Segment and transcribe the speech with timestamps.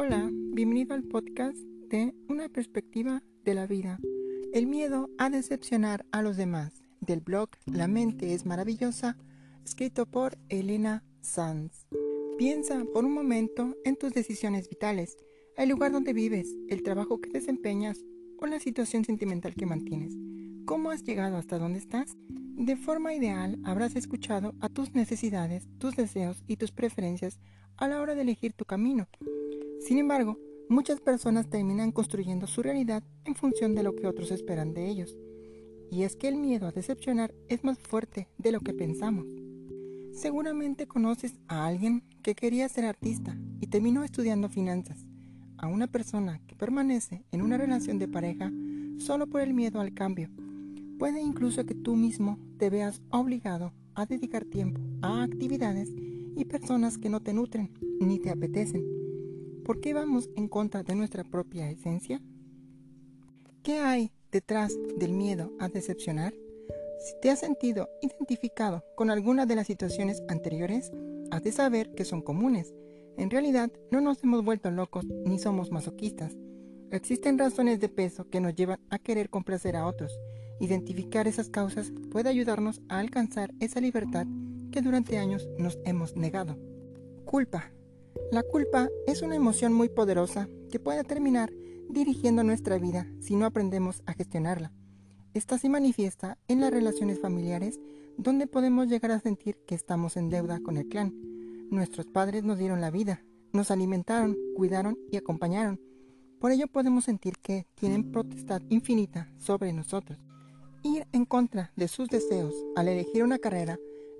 [0.00, 3.98] Hola, bienvenido al podcast de Una perspectiva de la vida.
[4.52, 9.16] El miedo a decepcionar a los demás, del blog La mente es maravillosa,
[9.64, 11.88] escrito por Elena Sanz.
[12.38, 15.16] Piensa por un momento en tus decisiones vitales,
[15.56, 17.98] el lugar donde vives, el trabajo que desempeñas
[18.38, 20.14] o la situación sentimental que mantienes.
[20.64, 22.16] ¿Cómo has llegado hasta donde estás?
[22.28, 27.40] De forma ideal, habrás escuchado a tus necesidades, tus deseos y tus preferencias
[27.76, 29.08] a la hora de elegir tu camino.
[29.80, 34.74] Sin embargo, muchas personas terminan construyendo su realidad en función de lo que otros esperan
[34.74, 35.16] de ellos.
[35.90, 39.26] Y es que el miedo a decepcionar es más fuerte de lo que pensamos.
[40.12, 45.06] Seguramente conoces a alguien que quería ser artista y terminó estudiando finanzas,
[45.56, 48.52] a una persona que permanece en una relación de pareja
[48.98, 50.28] solo por el miedo al cambio
[50.98, 55.90] Puede incluso que tú mismo te veas obligado a dedicar tiempo a actividades
[56.36, 57.70] y personas que no te nutren
[58.00, 58.97] ni te apetecen.
[59.68, 62.22] ¿Por qué vamos en contra de nuestra propia esencia?
[63.62, 66.32] ¿Qué hay detrás del miedo a decepcionar?
[66.98, 70.90] Si te has sentido identificado con alguna de las situaciones anteriores,
[71.30, 72.72] has de saber que son comunes.
[73.18, 76.34] En realidad, no nos hemos vuelto locos ni somos masoquistas.
[76.90, 80.18] Existen razones de peso que nos llevan a querer complacer a otros
[80.60, 84.26] Identificar esas causas puede ayudarnos a alcanzar esa libertad
[84.72, 86.56] que durante años nos hemos negado.
[87.26, 87.70] Culpa.
[88.30, 91.50] La culpa es una emoción muy poderosa que puede terminar
[91.88, 94.70] dirigiendo nuestra vida si no aprendemos a gestionarla.
[95.32, 97.80] Esta se manifiesta en las relaciones familiares
[98.18, 101.14] donde podemos llegar a sentir que estamos en deuda con el clan.
[101.70, 105.80] Nuestros padres nos dieron la vida, nos alimentaron, cuidaron y acompañaron.
[106.38, 110.18] Por ello podemos sentir que tienen potestad infinita sobre nosotros.
[110.82, 113.78] Ir en contra de sus deseos al elegir una carrera,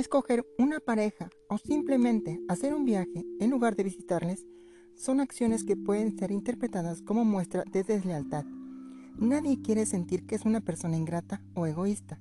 [0.00, 4.46] escoger una pareja o simplemente hacer un viaje en lugar de visitarles
[4.96, 8.44] son acciones que pueden ser interpretadas como muestra de deslealtad.
[9.16, 12.18] Nadie quiere sentir que es una persona ingrata o egoísta,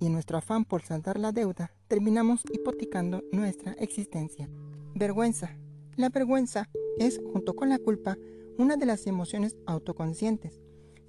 [0.00, 4.48] y en nuestro afán por saldar la deuda terminamos hipotecando nuestra existencia.
[4.94, 5.56] Vergüenza.
[5.96, 6.68] La vergüenza
[6.98, 8.16] es, junto con la culpa,
[8.58, 10.61] una de las emociones autoconscientes.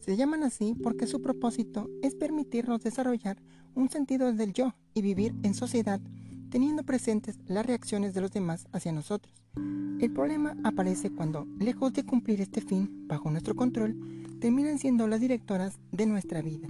[0.04, 3.38] Se llaman así porque su propósito es permitirnos desarrollar
[3.74, 6.02] un sentido del yo y vivir en sociedad
[6.50, 9.34] teniendo presentes las reacciones de los demás hacia nosotros.
[9.56, 13.96] El problema aparece cuando, lejos de cumplir este fin bajo nuestro control,
[14.40, 16.68] terminan siendo las directoras de nuestra vida.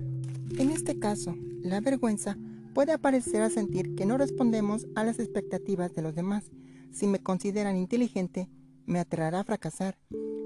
[0.59, 2.37] En este caso, la vergüenza
[2.73, 6.45] puede aparecer a sentir que no respondemos a las expectativas de los demás.
[6.91, 8.47] Si me consideran inteligente,
[8.85, 9.97] me atraerá a fracasar.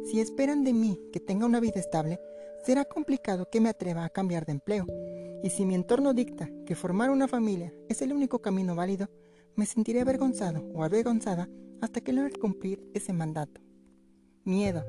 [0.09, 2.18] Si esperan de mí que tenga una vida estable,
[2.67, 4.85] será complicado que me atreva a cambiar de empleo.
[5.41, 9.09] Y si mi entorno dicta que formar una familia es el único camino válido,
[9.55, 11.47] me sentiré avergonzado o avergonzada
[11.79, 13.61] hasta que logre cumplir ese mandato.
[14.44, 14.83] Miedo.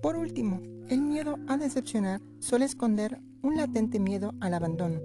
[0.00, 5.02] Por último, el miedo a decepcionar suele esconder un latente miedo al abandono.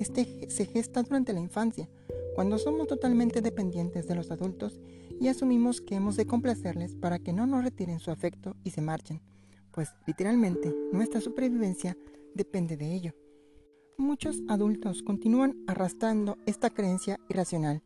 [0.00, 1.88] Este se gesta durante la infancia,
[2.34, 4.80] cuando somos totalmente dependientes de los adultos
[5.20, 8.80] y asumimos que hemos de complacerles para que no nos retiren su afecto y se
[8.80, 9.22] marchen
[9.72, 11.96] pues literalmente nuestra supervivencia
[12.34, 13.14] depende de ello.
[13.98, 17.82] Muchos adultos continúan arrastrando esta creencia irracional.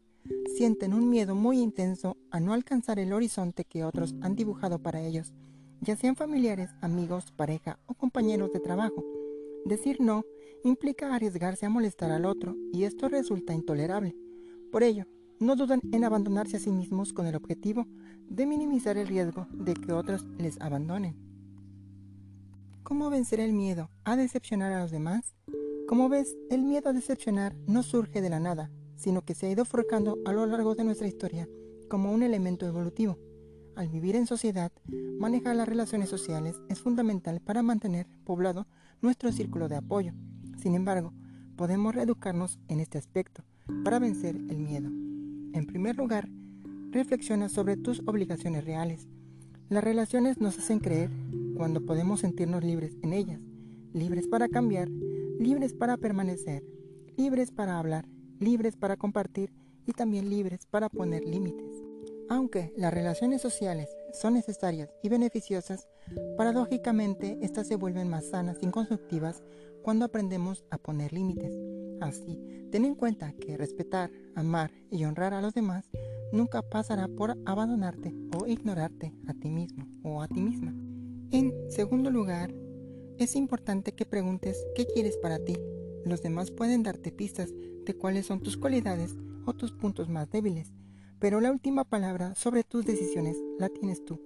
[0.57, 5.03] Sienten un miedo muy intenso a no alcanzar el horizonte que otros han dibujado para
[5.03, 5.33] ellos,
[5.81, 9.05] ya sean familiares, amigos, pareja o compañeros de trabajo.
[9.65, 10.25] Decir no
[10.65, 14.17] implica arriesgarse a molestar al otro y esto resulta intolerable.
[14.73, 15.07] Por ello,
[15.39, 17.87] no dudan en abandonarse a sí mismos con el objetivo
[18.29, 21.15] de minimizar el riesgo de que otros les abandonen.
[22.87, 25.35] ¿Cómo vencer el miedo a decepcionar a los demás?
[25.89, 29.51] Como ves, el miedo a decepcionar no surge de la nada, sino que se ha
[29.51, 31.49] ido forjando a lo largo de nuestra historia
[31.89, 33.19] como un elemento evolutivo.
[33.75, 34.71] Al vivir en sociedad,
[35.19, 38.69] manejar las relaciones sociales es fundamental para mantener poblado
[39.03, 40.13] nuestro círculo de apoyo.
[40.57, 41.13] Sin embargo,
[41.57, 43.43] podemos reeducarnos en este aspecto
[43.83, 44.91] para vencer el miedo.
[45.55, 46.29] En primer lugar,
[46.93, 49.09] reflexiona sobre tus obligaciones reales.
[49.71, 51.11] Las relaciones nos hacen creer
[51.57, 53.41] cuando podemos sentirnos libres en ellas,
[53.93, 54.89] libres para cambiar,
[55.39, 56.63] libres para permanecer,
[57.17, 58.07] libres para hablar,
[58.39, 59.53] libres para compartir
[59.87, 61.83] y también libres para poner límites.
[62.29, 65.89] Aunque las relaciones sociales son necesarias y beneficiosas,
[66.37, 69.43] paradójicamente estas se vuelven más sanas y constructivas
[69.83, 71.53] cuando aprendemos a poner límites.
[72.01, 75.89] Así, ten en cuenta que respetar, amar y honrar a los demás
[76.33, 80.75] nunca pasará por abandonarte o ignorarte a ti mismo o a ti misma.
[81.33, 82.55] En segundo lugar,
[83.19, 85.57] es importante que preguntes qué quieres para ti.
[86.05, 87.53] Los demás pueden darte pistas
[87.85, 90.73] de cuáles son tus cualidades o tus puntos más débiles,
[91.19, 94.21] pero la última palabra sobre tus decisiones la tienes tú.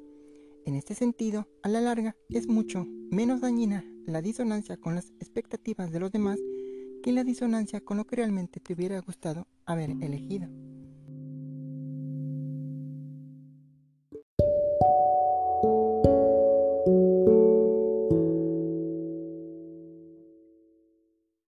[0.67, 5.91] En este sentido, a la larga, es mucho menos dañina la disonancia con las expectativas
[5.91, 6.39] de los demás
[7.03, 10.49] que la disonancia con lo que realmente te hubiera gustado haber elegido.